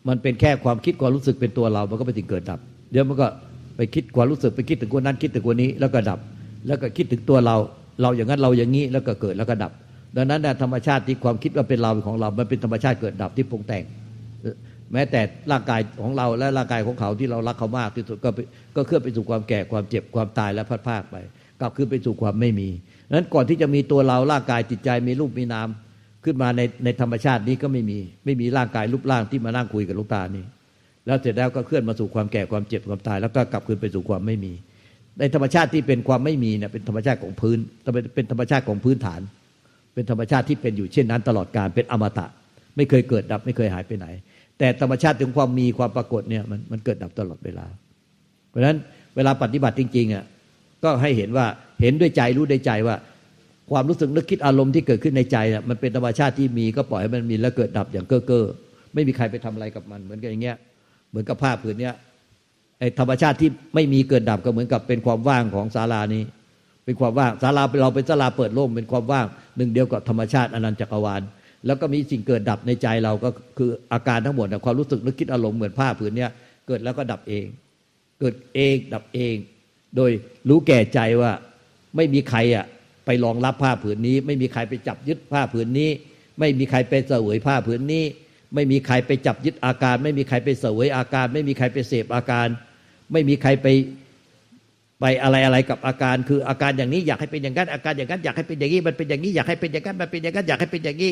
[0.07, 2.59] มันเป็นแค่ความคิดความรู้สึกเป็นตัวเรา มันก็เป็นสิ่งเกิดดับ
[2.91, 3.27] เดี๋ยวมันก็
[3.75, 6.19] ไปคิดความรู้สึกไปคิดถึงคนนั้นคิดถึงคนนี้แล้วก็ดับ
[6.67, 7.56] แล้วก็คิดถึงตัวเรา
[8.02, 9.71] เราอย่างนั้นเราอย่างนี้แล้วก็เกิดแล้วก็ดับ
[10.15, 13.84] ดังนั้นนะธรรมชาติที่ความคิดว่าเป็นเราเป็นของเรา มันเป็นธรรมชาติเกิดดับที่ปรุงแต่ง
[14.93, 15.21] แม้แต่
[15.52, 18.30] ร่างกายของเราและร่างกายของเขาที่เรารักเขามากที่สุดก็
[18.76, 21.15] ก็เคลื่อนไปสู่ความแก่ความเจ็บความตายและพัดภาคไป
[21.60, 22.69] กลับคืนไปสู่ความไม่มี
[23.12, 25.67] นั้นก่อนที่จะมีตัวเราร่างกายจิตใจมีรูปมีนาม
[26.26, 30.45] ขึ้นมาในในธรรมชาตินี้ก็ไม่มีไม่มีร่างกายรูปร่างที่มานั่งคุยกับลูกตานี่
[31.06, 34.54] แล้วเสร็จแล้วก็เคลื่อนมาสู่ความแก่ความเจ็บความตาย แล้วก็กลับคืนไปสู่ความไม่มี
[35.19, 37.58] ในธรรมชาติที่เป็นความไม่มีเนี่ยเป็นธรรมชาติของพื้น
[38.15, 39.21] เป็นธรรมชาติของพื้นฐาน
[39.93, 42.26] เป็นธรรมชาติที่เป็นอยู่เช่นนั้น ตลอดการเป็นอมตะ
[42.76, 44.08] ไม่เคยเกิดดับ ไม่เคยหายไปไหน
[44.60, 47.65] แต่ธรรมชาติถึงความมีความปรากฏเนี่ยมันมันเกิดดับตลอดเวลา
[48.49, 48.78] เพราะฉะนั้น
[49.15, 50.23] เวลาปฏิบัติจริงๆอะ
[50.84, 51.45] ก็ให้เห็นว่า
[51.82, 52.95] เห็นด้วยใจรู้ด้วยใจว่า
[53.71, 58.45] ความรู้สึกนึกคิดอารมณ์ที่เกิดขึ้นในใจน่ะมันเป็นธรรมชาติที่มีก็ปล่อยให้มันมีแล้วเกิดดับอย่างเก้อเก้อ
[58.93, 60.58] ไม่มีใครไปทำอะไรกับมัน เหมือนกันอย่างเงี้ย
[61.10, 61.93] เหมือนกับผ้าผืนเนี้ย
[63.00, 66.24] ธรรมชาติที่ไม่มีเกิดดับก็เหมือนกับเป็นความว่างของศาลานี้
[66.86, 69.26] เป็นความว่างศาลาเราเป็นศาลาเปิดโล่งเป็นความว่าง
[69.58, 71.22] หนึ่งเดียวกับธรรมชาติอนันตจักรวาล
[71.65, 76.32] แล้วก็มีสิ่งเกิดดับในใจเราก็คืออาการทั้งหมดความรู้สึกนึกคิดอารมณ์เหมือนผ้าผืนเนี้ย
[76.67, 77.46] เกิดแล้วก็ดับเอง
[78.19, 79.36] เกิดเองดับเอง
[79.96, 80.12] โดย
[80.50, 81.32] รู้แก่ใจว่า
[81.96, 82.65] ไม่มีใครอะ
[83.06, 85.89] ไปรองรับผ้าผืนนี้ ไม่มีใครไปจับยึดผ้าผืนนี้
[86.39, 88.04] ไม่มีใครไปเสวยผ้าผืนนี้
[88.56, 92.48] ไม่มีใครไปจับยึดอาการ ไม่มีใครไปเสวยอาการ ไม่มีใครไปเสพอาการ
[93.11, 93.67] ไม่มีใครไป
[94.99, 101.11] ไปอะไรอะไรกับอาการ คืออาการอย่างนี้อยากให้เป็นอย่างนั้นอาการอย่างนั้นอยากให้เป็นอย่างนี้มันเป็นอย่างนี้อยากให้เป็นอย่างนั้นมันเป็นอย่างนั้นอยากให้เป็นอย่างนี้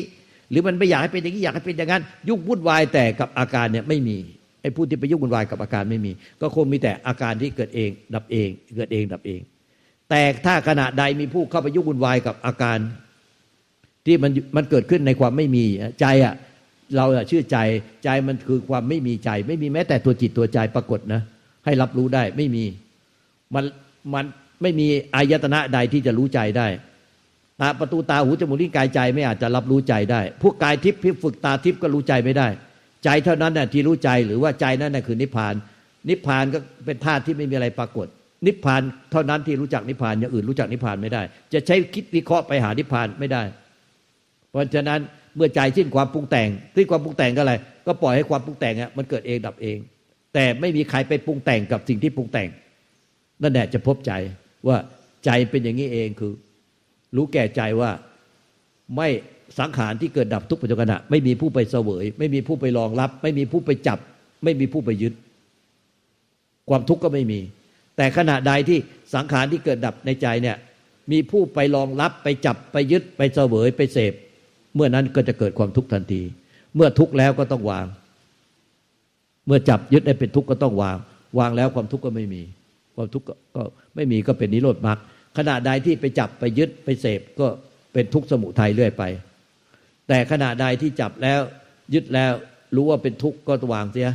[0.50, 4.16] หรือมันไม่อยากให้เป็นอย่างนี้อยากให้เป็นอย่างนั้นยุ่งวุ่นวายแต่กับอาการเนี่ยไม่มี
[4.62, 9.40] ไอ้ผู้ที่ไปยุ่งวุ่นวายกับอาการไม่มี ก็คงมีแต่อาการที่เกิดเอง ดับเอง เกิดเองดับเอง
[10.10, 12.78] แต่ถ้าขณะใดมีผู้เข้าไปยุ่งวุ่นวายกับอาการ
[14.06, 15.64] ที่มันมันเกิดขึ้นในความไม่มี
[16.00, 16.34] ใจอะ
[16.96, 17.58] เราชื่อใจ
[18.04, 21.22] ใจมันคือความไม่มีใจ ไม่มีแม้แต่ตัวจิตตัวใจปรากฏนะ
[21.64, 22.64] ให้รับรู้ได้ไม่มี
[23.54, 23.64] มัน
[24.14, 24.24] มัน
[24.62, 26.68] ไม่มีอายตนะใดที่จะรู้ใจได้
[27.60, 32.48] ตาประตูตาหูจมูกลิ้นกายใจไม่อาจจะรับรู้ใจได้ พวกกายทิพย์พิฝึกตาทิพย์ก็รู้ใจไม่ได้
[33.04, 35.54] ใจเท่านั้นน่ะที่รู้ใจหรือว่าใจนั้นน่ะคือนิพพาน
[36.08, 38.06] นิพพานก็เป็นธาตุที่ไม่มีอะไรปรากฏ
[38.46, 41.22] นิพพานเท่านั้นที่รู้จักนิพพานอย่างอื่นรู้จักนิพพานไม่ได้
[41.52, 43.42] จะใช้คิดวิเคราะห์ไปหานิพพานไม่ได้
[44.50, 45.00] เพราะฉะนั้น
[45.36, 47.54] เมื่อใจสิ้นความปรุงแต่งสิ้นความปรุงแต่งก็อะไร
[47.86, 49.78] ก็ปล่อยให้ความปรุงแต่งอะมันเกิดเองดับเอง
[50.34, 52.48] แต่ไม่มีใครไปปรุงแต่งกับสิ่งที่ปรุงแต่ง
[53.42, 54.12] นั่นแหละจะพบใจ
[54.68, 54.76] ว่า
[55.24, 56.32] ใจเป็นอย่างนี้เองคือ
[57.16, 57.90] รู้แก่ใจว่า
[58.96, 59.08] ไม่
[59.58, 63.98] สังขารที่เกิดดับทุกปัจจุบันไม่มีผู้ไปเสวย ไม่มีผู้ไปรองรับ ไม่มีผู้ไปจับ
[64.44, 65.14] ไม่มีผู้ไปยึด
[66.70, 67.40] ความทุกข์ก็ไม่มี
[67.96, 68.78] แต่ขณะใดที่
[69.14, 70.56] สังขารที่เกิดดับในใจเนี่ย
[71.12, 74.12] มีผู้ไปรองรับไปจับไปยึดไปเสวยไปเสพ
[74.74, 76.22] เมื่อนั้นก็จะเกิดความทุกข์ทันที
[76.74, 77.86] เมื่อทุกข์แล้วก็ต้องวาง
[79.46, 80.96] เมื่อจับยึดได้เป็นทุกข์ก็ต้องวาง
[81.38, 82.42] วางแล้วความทุกข์ก็ไม่มี
[82.96, 83.26] ความทุกข์
[83.56, 83.62] ก็
[83.94, 84.98] ไม่มีก็เป็นนิโรธมรรค
[85.38, 87.46] ขณะใดที่ไปจับไปยึดไปเสพก็
[87.92, 89.02] เป็นทุกข์สมุทัยเรื่อยไป
[90.08, 91.40] แต่ขณะใดที่จับแล้ว
[91.94, 92.32] ยึดแล้ว
[92.76, 94.08] รู้ว่าเป็นทุกข์ก็วางเสีย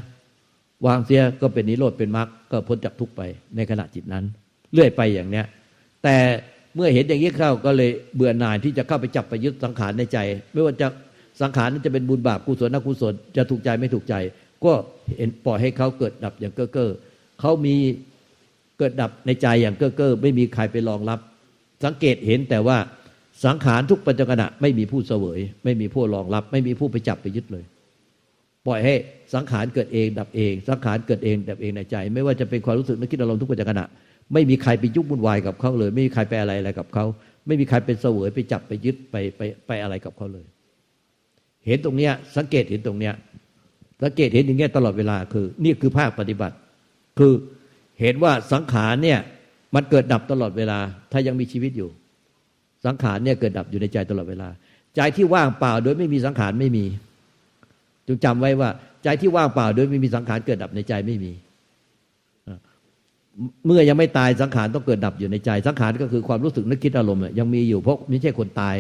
[0.88, 3.22] วางเสียก็เป็นนิโรธเป็นมรรคก็พ้นจากทุกข์ไป
[3.56, 4.26] ในขณะจิตนั้น
[4.74, 5.46] เรื่อยไปอย่างเนี้ย
[6.04, 6.16] แต่
[6.76, 10.18] เมื่อเห็นอย่างนี้เข้าก็เลยเบื่อหน่ายที่จะเข้าไปจับไปยึดสังขารในใจ
[10.54, 10.88] ไม่ว่าจะ
[11.42, 14.16] สังขารนั้นจะเป็นบุญบาปกุศลอกุศลจะถูกใจไม่ถูกใจ
[14.66, 14.74] ก็
[15.18, 16.92] เห็นปล่อยให้เขาเกิดดับอย่างเก้อเก้อ
[17.40, 17.76] เขามี
[18.78, 21.20] เกิดดับในใจอย่างเก้อเก้อไม่มีใครไปรองรับ
[21.86, 22.78] สังเกตเห็นแต่ว่า
[23.46, 27.66] สังขารทุกปัจจุบันไม่มีผู้เสวย ไม่มีผู้รองรับ ไม่มีผู้ไปจับไปยึดเลย
[28.68, 28.96] ปล่อยให้
[29.34, 33.82] สังขารเกิดเองดับเอง สังขารเกิดเองดับเองในใจ ไม่ว่าจะเป็นความรู้สึกนึกคิดอารมณ์ทุกปัจจุบัน
[34.34, 37.06] ไม่มีใครไปยุ่งวุ่นวายกับเขาเลย ไม่มีใครไปอะไรอะไรกับเขา
[37.48, 40.46] ไม่มีใครเป็นเสวยไปจับไปยึดไปไปไปอะไรกับเขาเลย
[41.68, 43.14] เห็นตรงเนี้ยสังเกตเห็นตรงเนี้ย
[44.04, 46.56] สังเกตเห็นอย่างเงี้ยตลอดเวลาคือ นี่คือภาคปฏิบัติ
[47.20, 47.34] คือ
[48.02, 49.20] เห็นว่าสังขารเนี่ย
[49.76, 50.80] มันเกิดดับตลอดเวลา
[51.12, 51.90] ถ้ายังมีชีวิตอยู่
[52.86, 54.50] สังขารเนี่ยเกิดดับอยู่ในใจตลอดเวลา
[54.96, 56.86] ใจที่ว่างเปล่าโดยไม่มีสังขารไม่มี
[58.08, 58.70] จงจำไว้ว่า
[59.04, 61.32] ใจที่ว่างเปล่าโดยไม่มีสังขารเกิดดับในใจไม่มี
[63.66, 68.76] เมื่อยังไม่ตายสังขารต้องเกิดดับอยู่ในใจ สังขารก็คือความรู้สึกนึกคิดอารมณ์ยังมีอยู่เพราะไม่ใช่คนตาย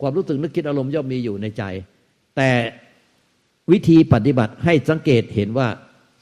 [0.00, 1.62] ความรู้สึกนึกคิดอารมณ์ย่อมมีอยู่ในใจ
[2.36, 2.50] แต่
[3.72, 5.68] วิธีปฏิบัติให้สังเกตเห็นว่า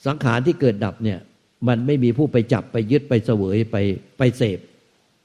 [0.07, 1.18] สังขารที่เกิดดับเนี่ย
[1.68, 3.77] มันไม่มีผู้ไปจับไปยึดไปเสวยไป
[4.18, 4.59] ไปเสพ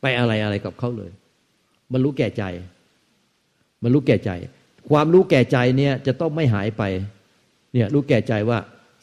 [0.02, 1.12] ไปอะไรอะไรกับเขาเลย
[1.92, 2.44] มันรู้แก่ใจ
[3.84, 4.32] มันรู้แก่ใจ
[4.90, 6.84] ความรู้แก่ใจเนี่ยจะต้องไม่หายไป
[7.74, 8.60] เนี่ยรู้แก่ใจว่า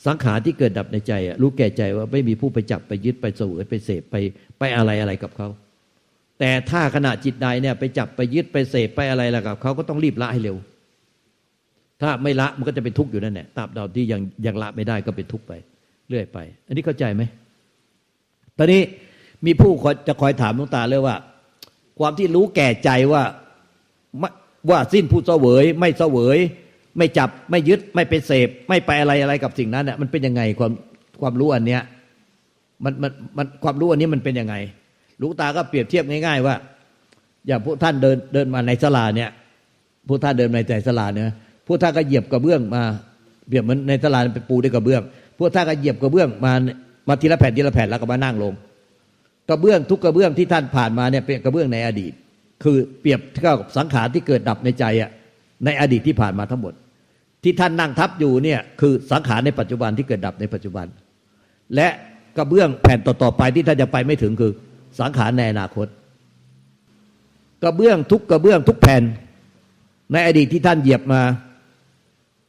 [0.06, 4.16] สังขารที่เกิดดับในใจอะรู้แก่ใจว่าไม่มีผู้ไปจับไปยึดไปเสวยไปเสพไป
[4.58, 5.48] ไปอะไรอะไรกับเขา
[6.38, 10.56] แต่ถ้าขณะจิตใดเนี่ยไปจับไปยึดไปเสพไปอะไรอะไรกับเขาก็ต้องรีบละให้เร็ว
[12.02, 15.52] ถ้าไม่ละมันก็จะเป็นทุกข์อยู่นั่นแหละตราบใดที่ยังยังละไม่ได้ก็เป็นทุกข์ไป
[16.08, 17.22] เรื่อยไป อันนี้เข้าใจไหม
[18.58, 18.82] ตอนนี้
[19.46, 19.72] มีผู้
[20.08, 21.16] จะคอยถามลุงตาเลยว่า
[21.98, 23.22] ความที่รู้แก่ใจว่า
[24.70, 26.38] ว่าสิ้นผู้เสวย ไม่เสวย
[26.98, 30.72] ไม่จับไม่ยึดไม่ไปเสพ ไม่ไปอะไรอะไรกับสิ่งนั้นเนี่ยมันเป็นยังไงความ
[31.20, 31.82] ความรู้อันเนี้ย
[32.84, 34.54] มันมันมันความรู้อันนี้มันเป็นยังไง
[35.20, 36.54] ลูกตาก็เปรียบเทียบง่าย ๆ ว่า
[37.46, 39.30] อย่างพวกท่านเดินเดินมาในสลาเนี่ย
[40.08, 41.26] พวกท่านเดินในใจสลาเนี่ย
[41.72, 42.82] วกท่านก็เหยียบกระเบื้องมา
[43.48, 45.02] เปรียบเหมือนในสลาดเป็นปูด้วยกระเบื้อง
[45.38, 46.52] พวกท่านก็เหยียบกระเบื้องมา
[47.08, 48.54] มาทีละแผ่นทีละแผ่นแล้วก็มานั่งลง
[49.48, 52.12] กระเบื้องทุกกระเบื้องที่ท่านผ่านมาเนี่ยเป็นกระเบื้องในอดีต
[52.62, 55.10] คือเปรียบเท่ากับสังขารที่เกิดดับในใจอะ
[55.64, 56.74] ในอดีตที่ผ่านมาทั้งหมด
[57.42, 60.86] ที่ท่านนั่งทับอยู่เนี่ยคือสังขารในปัจจุบันที่เกิดดับในปัจจุบัน
[61.74, 61.88] และ
[62.36, 64.52] กระเบื้องแผ่นต่อๆไปที่ท่านจะไปไม่ถึงคือ
[65.00, 65.86] สังขารในอนาคต
[67.62, 69.02] กระเบื้องทุกกระเบื้องทุกแผ่น
[70.12, 71.22] ในอดีตที่ท่านเหยียบมา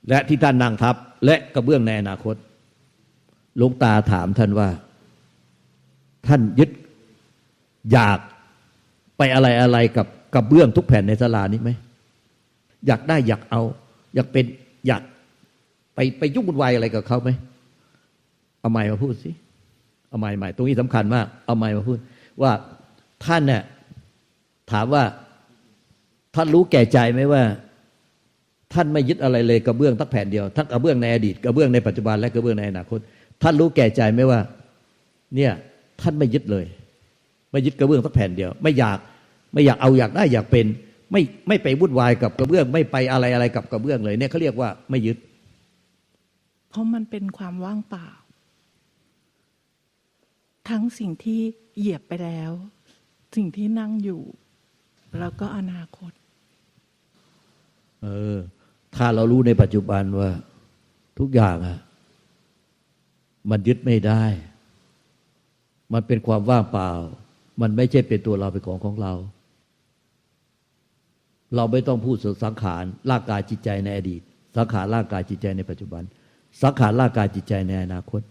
[0.09, 2.35] และที่ท่านนั่งทับ และกระเบื้องในอนาคต
[3.57, 4.69] หลวงตาถามท่านว่า
[6.27, 6.69] ท่านยึด
[7.91, 8.19] อยาก
[9.17, 11.71] ไปอะไรอะไรกับกระเบื้องทุกแผ่นในสลานี้ไหม
[12.87, 13.61] อยากได้อยากเอา
[14.15, 14.45] อยากเป็น
[14.87, 15.01] อยาก
[15.95, 17.29] ไปไปยุ่งวุ่นวายอะไรกับเขาไหม
[18.59, 19.31] เอาไม้มาพูดสิ
[20.09, 21.97] เอาไม้ใหม่ตรงนี้สำคัญมาก เอาไม้มาพูด
[22.41, 22.51] ว่า
[23.25, 23.63] ท่านเนี่ย
[24.71, 25.03] ถามว่า
[26.35, 27.43] ท่านรู้แก่ใจไหมว่า
[28.73, 32.99] ท่านไม่ยึดอะไรเลยกระเบื้องทักแผ่นเดียวทั้งกระเบื้องในอดีตกระเบื้องในปัจจุบันและกระเบื้องในอนาคต
[33.41, 34.39] ท่านรู้แก่ใจไหมว่า
[35.36, 35.51] เนี่ย
[36.01, 36.65] ท่านไม่ยึดเลย
[37.51, 38.97] ไม่ยึดกระเบื้องทักแผ่นเดียว ไม่อยาก
[39.53, 40.65] ไม่อยากเอาอยากได้อยากเป็น
[41.12, 45.17] ไม่ไม่ไปวุ่นวายกับกระเบื้อง ไม่ไปอะไรอะไรกับกระเบื้องเลยเนี่ยเขาเรียกว่าไม่ยึด
[46.69, 48.07] เพราะมันเป็นความว่างเปล่า
[50.69, 51.39] ทั้งสิ่งที่
[51.77, 52.51] เหยียบไปแล้ว
[53.36, 54.21] สิ่งที่นั่งอยู่
[55.19, 56.12] แล้วก็อนาคต
[58.03, 58.38] เออ
[58.95, 60.30] ถ้าเรารู้ในปัจจุบันว่า
[61.19, 61.80] ทุกอย่างอะ
[63.49, 64.23] มันยึดไม่ได้
[65.93, 66.89] มันเป็นความว่างเปล่า
[67.62, 69.13] มันไม่ใช่เป็นตัวเราเป็นของของเรา
[71.56, 74.21] เราไม่ต้องพูดสังขารร่างกายจิตใจในอดีต
[74.58, 76.04] สังขารร่างกายจิตใจในปัจจุบัน
[76.63, 78.21] สังขารร่างกายจิตใจในอนาคต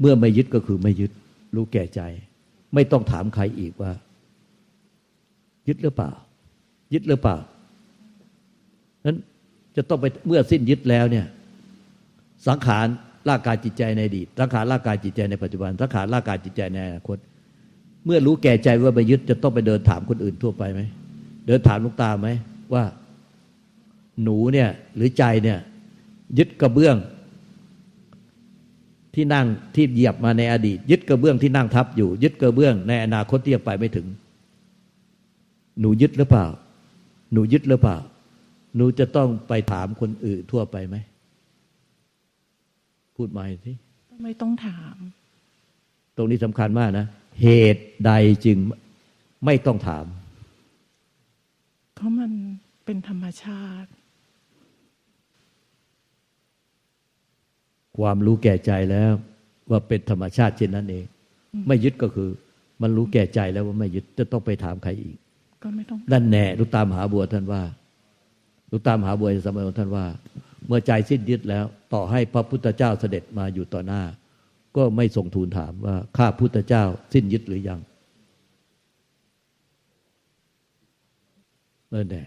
[0.00, 1.12] เมื่อไม่ยึดก็คือไม่ยึด
[1.54, 2.00] รู้แก่ใจ
[2.74, 3.92] ไม่ต้องถามใครอีกว่า
[5.68, 6.10] ยึดหรือเปล่า
[6.94, 7.36] ยึดหรือเปล่า
[9.04, 9.16] นั้น
[9.78, 11.26] จะต้องไปเมื่อสิ้นยึดแล้วเนี่ย
[12.48, 12.86] สังขาร
[13.28, 17.18] ร่างกายจิตใจในอดีตสังขารร่างกายจิตใจในปัจจุบันสังขารร่างกายจิตใจในอนาคต
[18.04, 20.80] เมื่อรู้แก่ใจว่าไปยึดจะต้องไปเดินถามคนอื่นทั่วไปไหม
[21.46, 22.28] เดินถามลูกตาไหม
[22.74, 22.84] ว่า
[24.22, 25.58] หนูเนี่ยหรือใจเนี่ย
[26.38, 26.96] ยึดกระเบื้อง
[29.14, 34.06] ที่นั่งที่เหยียบมาในอดีต ยึดกระเบื้องที่นั่งทับอยู่ ยึดกระเบื้อง ในอนาคตที่ยังไปไม่ถึง
[35.80, 36.46] หนูยึดหรือเปล่า
[37.32, 37.96] หนูยึดหรือเปล่า
[38.78, 40.96] หนูจะต้องไปถามคนอื่นทั่วไปไหม
[43.16, 43.72] พูดใหม่สิ
[44.22, 44.96] ไม่ต้องถาม
[46.16, 47.06] ตรงนี้สำคัญมากนะ
[47.42, 48.12] เหตุใด
[48.44, 48.58] จึง
[49.44, 50.04] ไม่ต้องถาม
[51.94, 52.30] เพราะมัน
[52.84, 53.90] เป็นธรรมชาติ
[57.98, 59.12] ความรู้แก่ใจแล้ว
[59.70, 61.04] ว่าเป็นธรรมชาติเช่นนั้นเอง
[61.66, 62.30] ไม่ยึดก็คือ
[62.82, 65.16] มันรู้แก่ใจแล้วว่าไม่ยึดจะต้องไปถามใครอีก
[65.62, 67.62] ก็ไม่ต้องนั่นแน่ลูกตามหาบัวท่านว่า
[68.70, 70.06] ลูกตามหาบัวสมัยของท่านว่า
[70.66, 74.02] เมื่อใจสิ้นยึดแล้ว ต่อให้พระพุทธเจ้าเสด็จมาอยู่ต่อหน้า
[74.76, 77.80] ก็ไม่ทรงทูลถามว่าข้าพุทธเจ้าสิ้นยึดหรือยัง
[81.94, 82.26] นั่นแหละ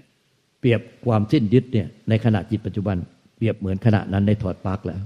[0.60, 2.98] เปรียบความสิ้นยึดเนี่ยในขณะจิตปัจจุบัน
[3.38, 5.02] เปรียบเหมือนขณะนั้นได้ถอดปลั๊กแล้ว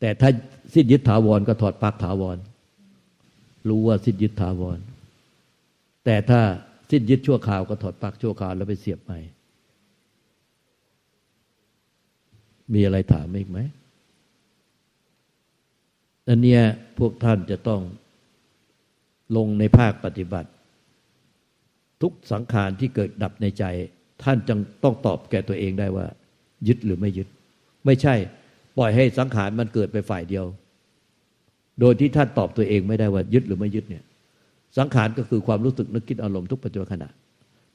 [0.00, 0.30] แต่ถ้า
[0.74, 2.38] สิ้นยึดถาวรก็ถอดปลั๊กถาวร
[3.68, 4.78] รู้ว่าสิ้นยึดถาวร
[6.04, 6.40] แต่ถ้า
[6.90, 9.18] สิ้นยึดชั่วคราวก็ถอดปลั๊กชั่วคราวแล้วไปเสียบใหม่
[12.72, 13.58] มีอะไรถามอีกไหม
[16.28, 16.62] อันเนี้ย
[16.98, 17.80] พวกท่านจะต้อง
[19.36, 20.50] ลงในภาคปฏิบัติ
[22.02, 23.64] ทุกสังขารที่เกิดดับในใจ
[24.22, 26.06] ท่านจึงต้องตอบแก่ตัวเองได้ว่า
[26.68, 27.28] ยึดหรือไม่ยึด
[27.86, 28.14] ไม่ใช่
[28.78, 30.44] ปล่อยให้สังขารมันเกิดไปฝ่ายเดียว
[31.80, 34.04] โดยที่ท่านตอบตัวเองไม่ได้ว่ายึดหรือไม่ยึดเนี่ย
[34.78, 37.10] สังขารก็คือความรู้สึกนึกคิดอารมณ์ทุกปัจจุบันขณะ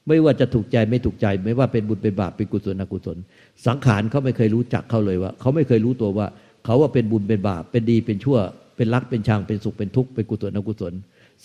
[0.08, 3.16] ไม่ว่าจะถูกใจไม่ถูกใจ ไม่ว่าเป็นบุญเป็นบาปเป็นกุศลอกุศล
[3.66, 6.26] สังขารเขาไม่เคยรู้จักเขาเลยว่า เขาไม่เคยรู้ตัวว่า
[6.64, 8.38] เขาว่าเป็นบุญเป็นบาปเป็นดีเป็นชั่ว
[8.76, 10.92] เป็นรักเป็นชังเป็นสุขเป็นทุกข์เป็นกุศลอกุศล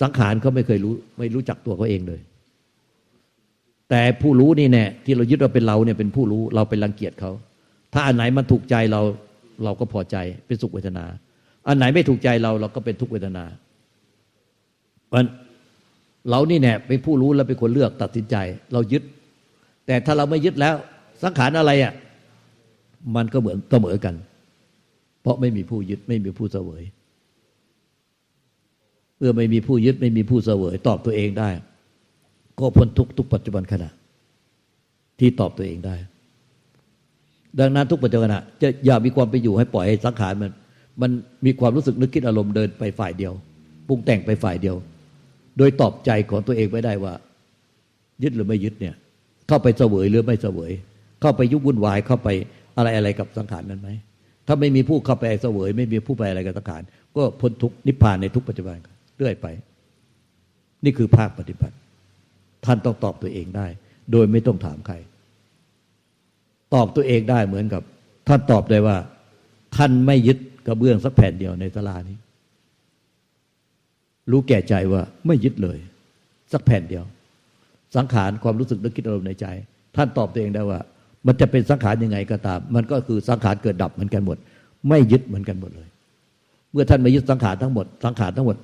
[0.01, 2.21] สังขารเขาไม่เคยรู้ ไม่รู้จักตัวเขาเองเลย
[3.89, 7.31] แต่ผู้รู้นี่แน่ที่เรายึดว่าเป็นเราเนี่ยเป็นผู้รู้เราไปรังเกียจเขา
[7.93, 9.01] ถ้าอันไหนมันถูกใจเรา
[9.63, 11.05] เราก็พอใจเป็นสุขเวทนา
[11.67, 13.45] อันไหนไม่ถูกใจเราเราก็เป็นทุกขเวทนา
[15.13, 15.25] มัน
[16.29, 18.35] เรานี่แน่เป็นผู้รู้แล้วเป็นคนเลือกตัดสินใจ
[18.73, 19.03] เรายึด
[19.85, 20.75] แต่ถ้าเราไม่ยึดแล้ว
[21.23, 21.93] สังขารอะไรอะ
[23.15, 24.15] มันก็เหมือนเสมอกัน
[25.21, 26.83] เพราะไม่มีผู้ยึดไม่มีผู้เสวย
[29.17, 31.49] เมื่อไม่มีผู้ยึดไม่มีผู้เสวย ตอบตัวเองได้
[32.59, 33.89] ก็พ้นทุกทุกปัจจุบันขณะ
[35.19, 35.95] ที่ตอบตัวเองได้
[37.59, 40.51] ดังนั้นทุกปัจจุบันขณะจะอย่ามีความไปอยู่ให้ปล่อยให้สังขารมัน
[41.01, 41.11] มัน
[41.45, 43.33] มีความรู้สึกนึกคิดอารมณ์เดินไปฝ่ายเดียว
[43.87, 44.75] ปรุงแต่งไปฝ่ายเดียว
[45.57, 47.13] โดยตอบใจของตัวเองไม่ได้ว่า
[48.23, 48.95] ยึดหรือไม่ยึดเนี่ย
[49.47, 50.71] เข้าไปเสวยหรือไม่เสวย
[51.21, 52.27] เข้าไปยุบวุ่นวายเข้าไป
[52.77, 53.89] อะไรอะไรกับสังขารนั้นไหม
[54.47, 56.81] ถ้าไม่มีผู้เข้าไปเสวย ไม่มีผู้ไปอะไรกับสังขาร
[57.15, 58.77] ก็พ้นทุกนิพพานในทุกปัจจุบัน
[59.17, 59.47] เรื่อยไป
[60.83, 61.75] นี่คือภาคปฏิบัติ
[62.65, 63.67] ท่านต้องตอบตัวเองได้
[64.11, 64.95] โดยไม่ต้องถามใคร
[66.73, 67.83] ตอบตัวเองได้เหมือนกับ
[68.27, 68.97] ท่านตอบได้ว่า
[69.75, 70.37] ท่านไม่ยึด
[70.67, 72.17] กระเบื้องสักแผ่นเดียวในตลานี้
[74.31, 75.77] รู้แก่ใจว่าไม่ยึดเลย
[76.51, 77.05] สักแผ่นเดียว
[77.95, 79.45] สังขารความรู้สึกนึกคิดอารมณ์ในใจ
[79.95, 80.79] ท่านตอบตัวเองได้ว่า
[81.27, 84.37] มันจะเป็นสังขารยังไงก็ตาม มันก็คือสังขารเกิดดับเหมือนกันหมด
[84.89, 85.87] ไม่ยึดเหมือนกันหมดเลย
[86.71, 88.57] เมื่อท่านไม่ยึดสังขารทั้งหมด สังขารทั้งหมด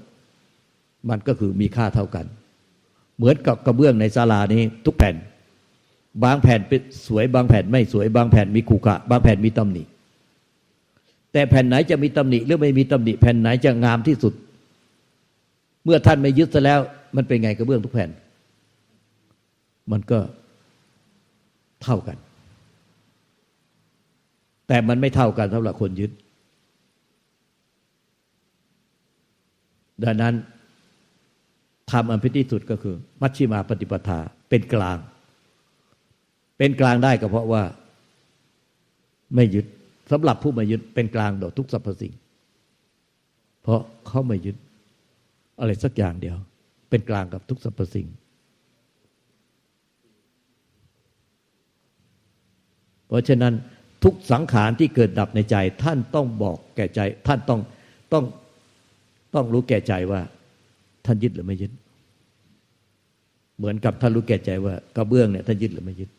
[1.09, 2.25] มันก็คือมีค่าเท่ากัน
[3.17, 5.15] เหมือนกับกระเบื้องในศาลานี้ทุกแผ่น
[6.23, 9.83] บางแผ่นเป็นสวยบางแผ่นไม่สวยบางแผ่นมีขูขะบางแผ่นมีตำหนิ
[11.33, 14.33] แต่แผ่นไหนจะมีตำหนิหรือไม่มีตำหนิแผ่นไหนจะงามที่สุด
[15.83, 16.79] เมื่อท่านไม่ยึดซะแล้ว
[17.15, 18.09] มันเป็นไงกระเบื้องทุกแผ่น
[19.91, 20.19] มันก็
[21.83, 22.17] เท่ากัน
[24.67, 26.11] แต่มันไม่เท่ากันสำหรับคนยึด
[30.03, 30.33] ดังนั้น
[31.91, 34.97] ทำอันพิที่สุดก็คือ มัชชิมาปฏิปทาเป็นกลาง
[36.57, 37.63] เป็นกลางได้ก็เพราะว่า
[39.35, 39.65] ไม่ยึด
[40.11, 42.13] สำหรับผู้ไม่ยึดเป็นกลางต่อทุกสรรพสิ่ง
[43.63, 44.57] เพราะเขาไม่ยึด
[45.61, 46.37] อะไรสักอย่างเดียว
[46.89, 48.07] เป็นกลางกับทุกสรรพสิ่ง
[53.07, 53.53] เพราะฉะนั้น
[54.03, 57.59] ทุกสังขารที่เกิดดับในใจ ท่านต้องบอกแก่ใจ ท่านต้อง
[58.13, 58.23] ต้อง
[59.35, 60.21] ต้องรู้แก่ใจว่า
[61.05, 61.71] ท่านยึดหรือไม่ยึด
[63.57, 66.09] เหมือนกับท่านรู้แก่ใจว่ากระเบื้องเนี่ยท่านยึดหรือไม่ยึด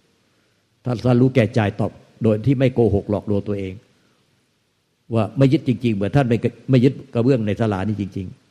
[0.85, 1.91] ถ้าท่านรู้แก่ใจตอบ
[2.23, 3.75] โดยที่ไม่โกหกหลอกลวงตัวเอง
[5.15, 6.37] ว่าไม่ยึดจริง ๆ เหมือนท่านไม่
[6.71, 8.42] ไม่ยึดกระเบื้องในศาลานี้จริง ๆ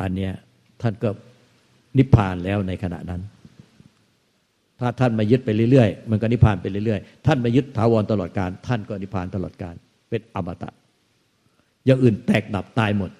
[0.00, 0.32] อันเนี้ย
[0.82, 1.08] ท่านก็
[1.98, 3.22] นิพพานแล้วในขณะนั้น
[4.80, 9.74] ถ้าท่านมายึดไปเรื่อยๆ มันก็นิพพานไปเรื่อยๆ ท่านมายึดถาวรตลอดการ ท่านก็นิพพานตลอดการ
[10.10, 10.70] เป็นอมตะ
[11.86, 13.10] อย่างอื่นแตกดับตายหมด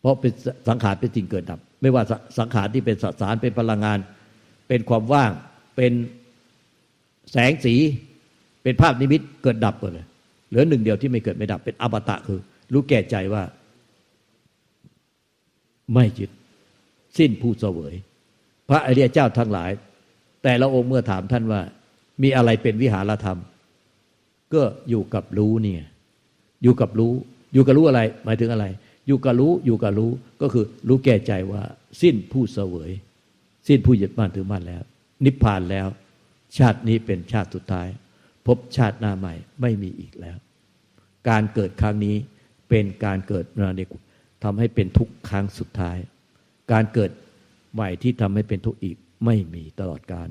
[0.00, 0.32] เพราะเป็น
[0.68, 2.02] สังขารเป็นสิ่งเกิดดับ ไม่ว่า
[2.38, 3.98] สังขารที่เป็นสสารเป็นพลังงาน
[4.68, 5.30] เป็นความว่าง
[5.76, 5.92] เป็น
[7.32, 7.74] แสงสี
[8.62, 10.06] เป็นภาพนิมิตเกิดดับหมดเลย
[10.48, 12.38] เหลือหนึ่งเดียวที่ไม่เกิดไม่ดับ เป็นอมตะคือ
[12.72, 13.42] รู้แก่ใจว่า
[15.94, 16.30] ไม่ยึด
[17.18, 17.94] สิ้นผู้เสวย
[18.68, 19.70] พระอริยเจ้าทั้งหลาย
[20.42, 21.60] แต่ละองค์เมื่อถามท่านว่า
[22.22, 23.38] มีอะไรเป็นวิหารธรรม
[24.54, 25.82] ก็อยู่กับรู้เนี่ย
[26.62, 27.12] อยู่กับรู้
[27.54, 28.66] อยู่กับรู้อะไร หมายถึงอะไร
[29.06, 30.10] อยู่กับรู้อยู่กับรู้
[30.42, 31.62] ก็คือรู้แก่ใจว่า
[32.02, 32.90] สิ้นผู้เสวย
[33.68, 34.82] สิ้นผู้ยึดมั่นถือมั่นแล้ว
[35.24, 35.88] นิพพานแล้ว
[36.58, 37.88] ชาตินี้เป็นชาติสุดท้าย
[38.46, 40.38] พบชาติหน้าใหม่ไม่มีอีกแล้ว
[41.28, 42.16] การเกิดครั้งนี้
[42.68, 43.98] เป็นการเกิดนาเนกุ
[44.44, 45.98] ทำให้เป็นทุกข์ครั้งสุดท้าย
[46.72, 47.10] การเกิด
[47.74, 50.28] ใหม่ที่ทำให้เป็นทุกข์อีกไม่มีตลอดการ